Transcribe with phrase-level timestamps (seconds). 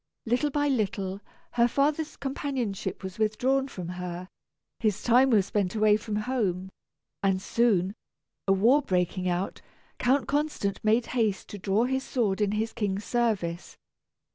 [0.25, 1.21] Little by little,
[1.51, 4.29] her father's companionship was withdrawn from her;
[4.79, 6.71] his time was spent away from home,
[7.21, 7.93] and soon,
[8.47, 9.61] a war breaking out,
[9.99, 13.77] Count Constant made haste to draw his sword in his king's service.